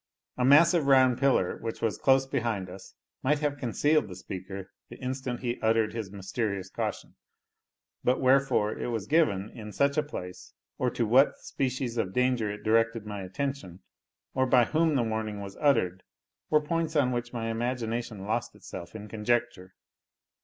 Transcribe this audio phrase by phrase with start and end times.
[0.35, 4.97] A massive round pillar, which was close behind us, might have concealed the speaker the
[4.99, 7.13] instant he uttered his mysterious caution;
[8.03, 12.49] but wherefore it was given in such a place, or to what species of danger
[12.51, 13.83] it directed my attention,
[14.33, 16.01] or by whom the warning was uttered,
[16.49, 19.75] were points on which my imagination lost itself in conjecture.